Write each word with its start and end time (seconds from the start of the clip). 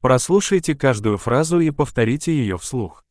Прослушайте 0.00 0.74
каждую 0.74 1.18
фразу 1.18 1.60
и 1.60 1.70
повторите 1.70 2.32
ее 2.32 2.56
вслух. 2.56 3.04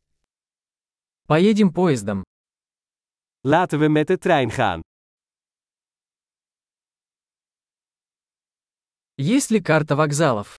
Поедем 1.27 1.71
поездом. 1.71 2.23
Laten 3.43 3.79
we 3.79 3.89
met 3.89 4.07
de 4.07 4.17
trein 4.17 4.49
gaan. 4.49 4.81
Есть 9.17 9.51
ли 9.51 9.61
карта 9.61 9.95
вокзалов? 9.95 10.57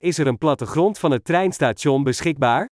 Is 0.00 0.18
er 0.18 0.26
een 0.26 0.38
plattegrond 0.38 0.98
van 0.98 1.10
het 1.10 1.24
treinstation 1.24 2.04
beschikbaar? 2.04 2.66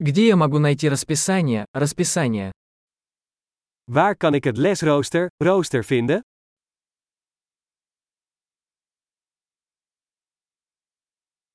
Где 0.00 0.28
я 0.28 0.36
могу 0.36 0.58
найти 0.58 0.88
расписание, 0.88 1.66
расписание? 1.74 2.52
Waar 3.91 4.15
kan 4.15 4.33
ik 4.33 4.43
het 4.43 4.57
lesrooster, 4.57 5.27
rooster 5.37 5.83
vinden? 5.83 6.21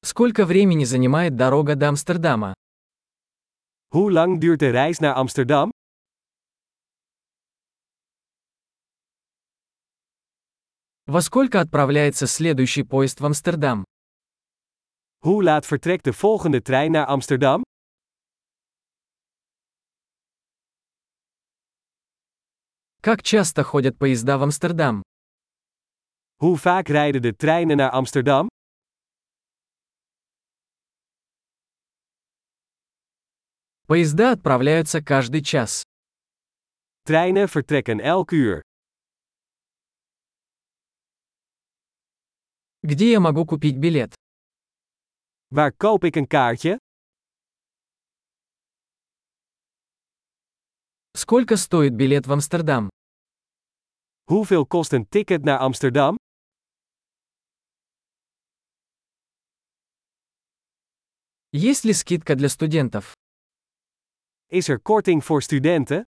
Сколько 0.05 0.47
времени 0.47 0.85
занимает 0.85 1.37
дорога 1.37 1.75
до 1.75 1.89
Амстердама? 1.89 2.53
Hoe 3.95 4.13
lang 4.13 4.41
duurt 4.41 4.61
de 4.61 4.71
reis 4.71 4.99
naar 4.99 5.15
Amsterdam? 5.15 5.71
Во 11.07 11.23
сколько 11.23 11.61
отправляется 11.61 12.27
следующий 12.27 12.83
поезд 12.83 13.21
в 13.21 13.25
Амстердам? 13.25 13.85
Hoe 15.25 15.43
laat 15.43 15.67
vertrekt 15.67 16.05
de 16.05 16.13
volgende 16.13 16.63
trein 16.63 16.93
naar 16.93 17.07
Amsterdam? 17.07 17.63
Как 23.04 23.22
часто 23.22 23.64
ходят 23.64 23.98
поезда 23.98 24.38
в 24.38 24.44
Амстердам? 24.44 25.04
Hoe 26.40 26.56
vaak 26.58 26.88
rijden 26.88 27.22
de 27.22 27.36
treinen 27.36 27.78
naar 27.78 27.92
Amsterdam? 27.92 28.48
Поезда 33.88 34.32
отправляются 34.32 35.02
каждый 35.02 35.42
час. 35.44 35.84
Treinen 37.06 37.50
vertrekken 37.50 38.00
elk 38.00 38.32
uur. 38.32 38.62
Где 42.84 43.12
я 43.12 43.20
могу 43.20 43.46
купить 43.46 43.78
билет? 43.78 44.14
Waar 45.50 45.74
koop 45.74 46.04
ik 46.06 46.16
een 46.16 46.28
kaartje? 46.28 46.78
Сколько 51.16 51.58
стоит 51.58 51.94
билет 51.94 52.26
в 52.26 52.32
Амстердам? 52.34 52.90
Hoeveel 54.30 54.66
kost 54.66 54.94
een 54.94 55.06
ticket 55.08 55.44
naar 55.44 55.60
Amsterdam? 55.60 56.18
Есть 61.52 61.84
ли 61.86 61.94
скидка 61.94 62.36
для 62.36 62.50
студентов? 62.50 63.14
Is 64.50 64.70
er 64.70 64.80
korting 64.80 65.22
voor 65.22 65.42
studenten? 65.44 66.04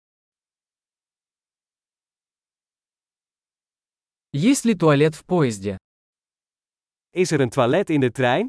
Есть 4.33 4.65
ли 4.65 4.75
туалет 4.75 5.15
в 5.15 5.25
поезде? 5.27 5.77
Is 7.13 7.31
er 7.31 7.41
een 7.41 7.51
toilet 7.51 7.91
in 7.91 8.01
de 8.01 8.11
trein? 8.11 8.49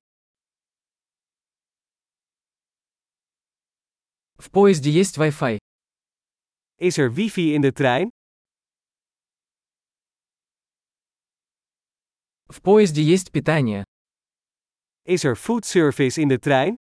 В 4.38 4.50
поезде 4.52 4.90
есть 4.90 5.18
Wi-Fi. 5.18 5.65
Is 6.78 6.98
er 6.98 7.10
wifi 7.10 7.54
in 7.54 7.62
de 7.62 7.72
trein? 7.72 8.10
В 12.50 12.62
поезде 12.62 13.02
есть 13.02 13.32
питание. 13.32 13.86
Is 15.06 15.24
er 15.24 15.36
foodservice 15.36 16.18
in 16.18 16.28
de 16.28 16.38
trein? 16.38 16.76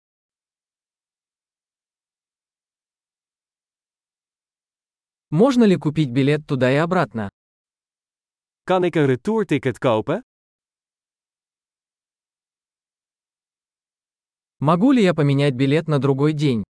Можно 5.30 5.64
ли 5.64 5.76
купить 5.76 6.10
билет 6.10 6.46
туда 6.46 6.70
и 6.72 6.76
обратно? 6.76 7.28
Kan 8.64 8.84
ik 8.84 8.94
een 8.96 9.06
retourticket 9.06 9.78
kopen? 9.78 10.22
Могу 14.58 14.92
ли 14.92 15.02
я 15.02 15.12
поменять 15.12 15.54
билет 15.54 15.86
на 15.86 15.98
другой 15.98 16.32
день? 16.32 16.64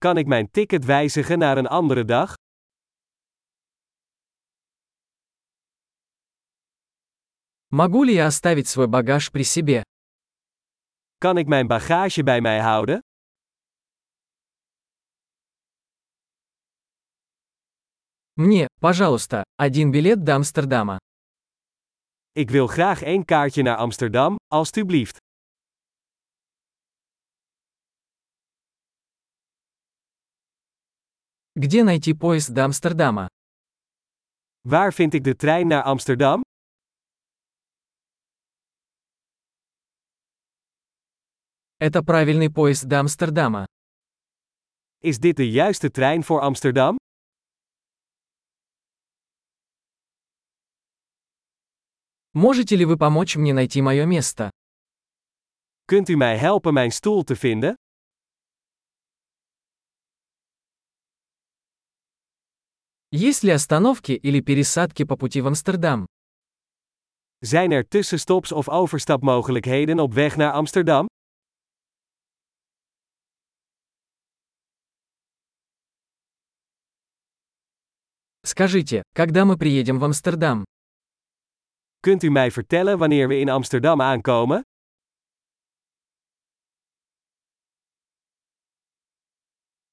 Kan 0.00 0.16
ik 0.16 0.26
mijn 0.26 0.50
ticket 0.50 0.84
wijzigen 0.84 1.38
naar 1.38 1.58
een 1.58 1.66
andere 1.66 2.04
dag? 2.04 2.34
Могу 7.68 8.04
ли 8.04 8.14
я 8.14 8.26
оставить 8.26 8.68
свой 8.68 8.86
багаж 8.86 9.30
при 9.30 9.42
себе? 9.42 9.82
Kan 11.18 11.38
ik 11.38 11.46
mijn 11.46 11.66
bagage 11.66 12.22
bij 12.22 12.40
mij 12.40 12.60
houden? 12.60 13.00
Мне, 18.34 18.66
пожалуйста, 18.80 19.44
один 19.56 19.90
билет 19.90 20.22
до 20.24 20.34
Амстердама. 20.34 20.98
Ik 22.32 22.50
wil 22.50 22.66
graag 22.66 23.02
één 23.02 23.24
kaartje 23.24 23.62
naar 23.62 23.76
Amsterdam, 23.76 24.36
alstublieft. 24.46 25.16
Где 31.55 31.83
найти 31.83 32.13
поезд 32.13 32.49
до 32.53 32.63
Амстердама? 32.63 33.27
Waar 34.63 34.93
vind 34.93 35.13
ik 35.13 35.23
de 35.23 35.35
trein 35.35 35.67
naar 35.67 35.83
Amsterdam? 35.83 36.41
Это 41.77 42.03
правильный 42.03 42.49
поезд 42.49 42.85
до 42.85 42.99
Амстердама. 42.99 43.65
Is 45.03 45.19
dit 45.19 45.35
de 45.35 45.51
juiste 45.51 45.91
trein 45.91 46.23
voor 46.23 46.41
Amsterdam? 46.41 46.95
Можете 52.33 52.77
ли 52.77 52.85
вы 52.85 52.97
помочь 52.97 53.35
мне 53.35 53.53
найти 53.53 53.81
мое 53.81 54.05
место? 54.05 54.49
Kunt 55.85 56.09
u 56.09 56.15
mij 56.15 56.37
helpen 56.37 56.73
mijn 56.73 56.91
stoel 56.91 57.23
te 57.23 57.35
vinden? 57.35 57.73
Есть 63.13 63.43
ли 63.43 63.51
остановки 63.51 64.13
или 64.13 64.39
пересадки 64.39 65.03
по 65.03 65.17
пути 65.17 65.41
в 65.41 65.47
Амстердам? 65.47 66.05
Zijn 67.41 67.71
er 67.71 67.87
tussenstops 67.87 68.51
of 68.51 68.69
overstapmogelijkheden 68.69 69.99
op 69.99 70.13
weg 70.13 70.37
naar 70.37 70.53
Amsterdam? 70.53 71.05
Скажите, 78.45 79.01
когда 79.13 79.43
мы 79.43 79.57
приедем 79.57 79.99
в 79.99 80.03
Амстердам? 80.03 80.63
Kunt 81.99 82.23
u 82.23 82.29
mij 82.29 82.51
vertellen 82.51 82.97
wanneer 82.97 83.27
we 83.27 83.39
in 83.39 83.49
Amsterdam 83.49 84.01
aankomen? 84.01 84.61